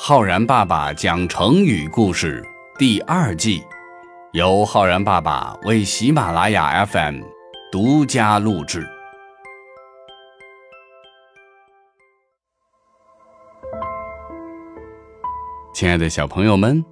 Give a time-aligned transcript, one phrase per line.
[0.00, 2.46] 浩然爸爸讲成语故事
[2.78, 3.64] 第二季，
[4.30, 7.20] 由浩然爸爸为喜马拉雅 FM
[7.72, 8.88] 独家录制。
[15.74, 16.82] 亲爱的小朋友们，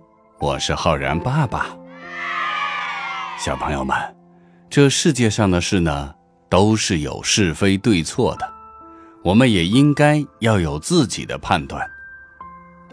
[0.40, 1.68] 我是浩然爸爸。
[3.38, 3.96] 小朋友们，
[4.68, 6.12] 这世界上的事呢，
[6.50, 8.52] 都是有是非对错的，
[9.22, 11.88] 我们也应该要有自己的判断。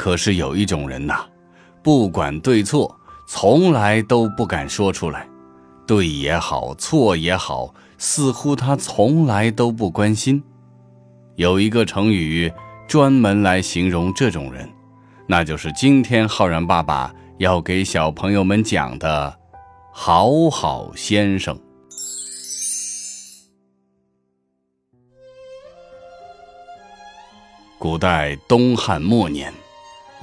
[0.03, 1.25] 可是有一种人呐，
[1.81, 2.93] 不管对错，
[3.25, 5.25] 从来都不敢说出来。
[5.87, 10.43] 对也好，错也好，似乎他从来都不关心。
[11.37, 12.51] 有一个成语
[12.85, 14.69] 专门来形容这种人，
[15.25, 19.39] 那就是今天浩然爸爸要给小朋友们讲的
[19.95, 21.57] “好好先生”。
[27.79, 29.53] 古代东汉末年。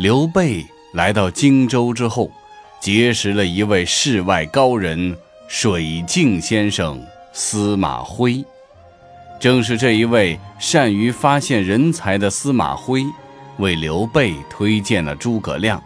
[0.00, 0.64] 刘备
[0.94, 2.32] 来到荆州之后，
[2.80, 5.14] 结识了一位世外高人——
[5.46, 6.98] 水镜先生
[7.34, 8.42] 司马徽。
[9.38, 13.04] 正是这一位善于发现人才的司马徽，
[13.58, 15.78] 为刘备推荐了诸葛亮，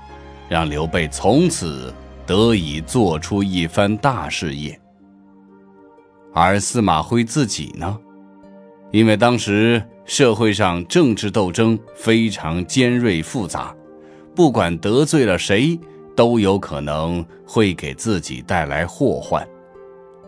[0.48, 1.92] 让刘备从此
[2.24, 4.80] 得以做出一番大事业。
[6.32, 7.98] 而司马徽自己呢，
[8.92, 13.74] 因为当时社会上政治斗争非常尖锐复杂。
[14.34, 15.78] 不管得罪了谁，
[16.16, 19.46] 都有可能会给自己带来祸患。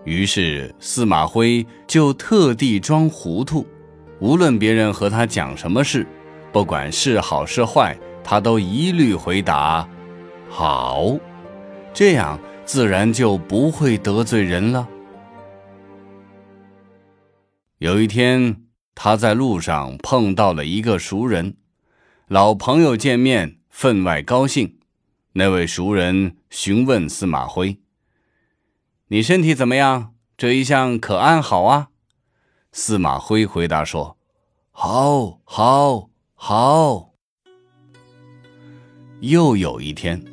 [0.05, 3.67] 于是司马徽就特地装糊涂，
[4.21, 6.07] 无论别人和他讲什么事，
[6.53, 9.89] 不管是好是坏，他都一律回答
[10.49, 11.17] “好”，
[11.93, 14.87] 这样自然就不会得罪人了。
[17.79, 18.63] 有一天，
[18.95, 21.57] 他在路上碰到了一个熟人，
[22.29, 23.56] 老朋友见面。
[23.79, 24.79] 分外高兴，
[25.35, 27.79] 那位熟人询问司马徽
[29.09, 30.15] ：“你身体怎么样？
[30.35, 31.89] 这一向可安好啊？”
[32.73, 34.17] 司马徽回答说
[34.73, 37.11] ：“好，好，好。”
[39.21, 40.25] 又有一天，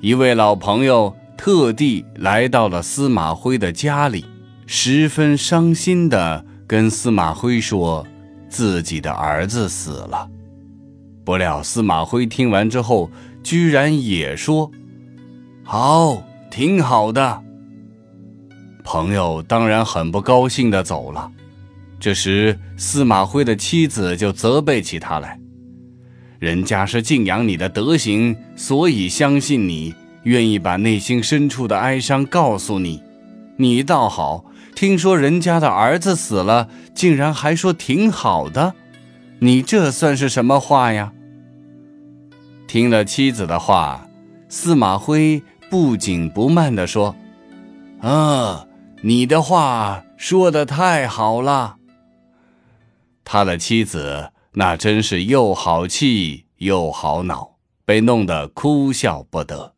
[0.00, 4.24] 一位老朋友特地来到了司马徽的家里，
[4.68, 8.06] 十分伤心的跟司马徽说
[8.48, 10.30] ：“自己的儿子死了。”
[11.24, 13.10] 不料司马徽听完之后，
[13.42, 14.70] 居然也说
[15.64, 17.42] ：“好，挺好的。”
[18.84, 21.30] 朋友当然很不高兴的走了。
[21.98, 25.40] 这时，司马徽的妻子就责备起他来
[26.38, 33.02] ：“人家是敬仰你的德行，所以相信你，愿意把内心深处的哀伤告诉你。
[33.56, 38.74] 你倒好，听说人家的儿子死了，竟然还说挺好的。”
[39.44, 41.12] 你这算是什么话呀？
[42.66, 44.08] 听了妻子的话，
[44.48, 47.14] 司马徽不紧不慢地说
[48.00, 48.66] ：“啊，
[49.02, 51.76] 你的话说的太好了。”
[53.22, 59.74] 他的妻子那真是又好气又好恼，被弄得哭笑不得。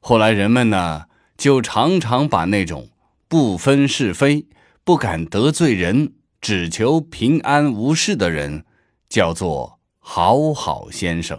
[0.00, 2.90] 后来人们呢，就常常把那种
[3.26, 4.46] 不分是非、
[4.84, 6.12] 不敢得罪人。
[6.40, 8.64] 只求平安无事的人，
[9.08, 11.38] 叫做好好先生。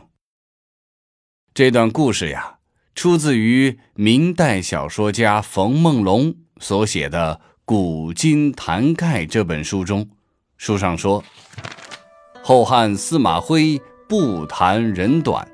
[1.53, 2.59] 这段故事呀，
[2.94, 10.07] 出自于明代小说家冯梦龙所写的《古今谈概》这本书中。
[10.57, 11.23] 书上说，
[12.44, 15.47] 后汉司马徽不谈人短，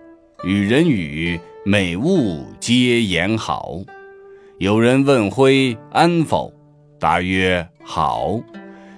[0.44, 3.78] 与人语每物皆言好。
[4.60, 6.52] 有人问徽安否，
[7.00, 8.38] 答曰好。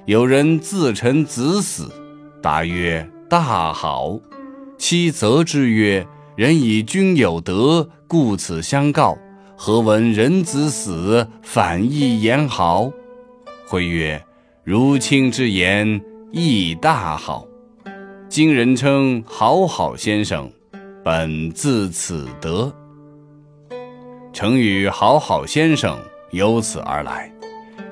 [0.05, 1.91] 有人自陈子死，
[2.41, 4.19] 答曰：“大好。”
[4.77, 9.17] 妻责之曰：“人以君有德，故此相告。
[9.55, 12.91] 何闻人子死，反亦言好？”
[13.67, 14.23] 徽曰
[14.63, 17.45] ：“如卿之言，亦大好。
[18.29, 20.49] 今人称好好先生，
[21.03, 22.73] 本自此德。”
[24.33, 25.99] 成语“好好先生”
[26.31, 27.31] 由此而来，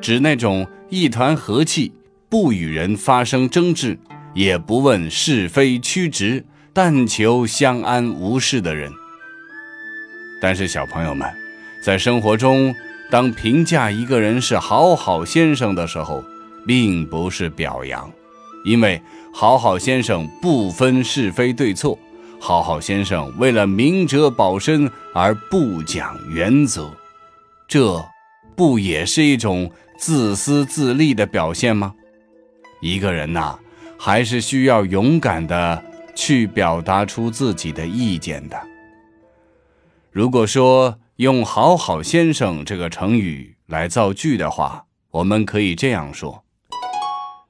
[0.02, 1.92] 指那种一团和气。
[2.30, 3.98] 不与人发生争执，
[4.34, 8.92] 也不问是非曲直，但求相安无事的人。
[10.42, 11.26] 但是，小朋友们，
[11.82, 12.76] 在生活中，
[13.10, 16.22] 当评价一个人是好好先生的时候，
[16.66, 18.12] 并不是表扬，
[18.66, 19.02] 因为
[19.34, 21.98] 好好先生不分是非对错，
[22.42, 26.92] 好好先生为了明哲保身而不讲原则，
[27.70, 28.04] 这
[28.58, 31.94] 不也是一种自私自利的表现吗？
[32.82, 33.60] 一个人呐，
[34.00, 38.60] 还是需要勇敢的去表达出自己的意见的。
[40.10, 46.44] 如果说用“好好先生”这个成语来造句的话，我们可以这样说：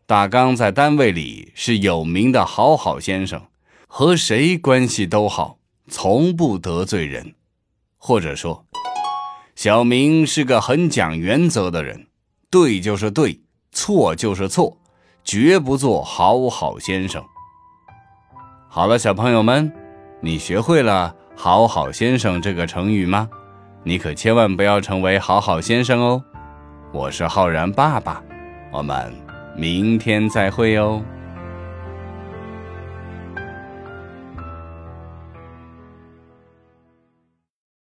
[0.06, 3.44] 大刚在单位里是有名的好好先生，
[3.88, 7.36] 和谁关系都好，从不得罪人。
[7.98, 8.66] 或者说，
[9.58, 12.06] 小明是个很讲原则的人，
[12.52, 14.78] 对就是对，错就是错，
[15.24, 17.24] 绝不做好好先生。
[18.70, 19.74] 好了，小朋友们，
[20.22, 21.16] 你学会了？
[21.36, 23.28] 好好先生这个成语吗？
[23.82, 26.24] 你可千万不要成为好好先生哦！
[26.94, 28.24] 我是浩然爸爸，
[28.72, 29.12] 我们
[29.56, 31.02] 明天再会哦。